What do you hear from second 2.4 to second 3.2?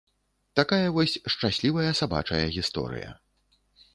гісторыя.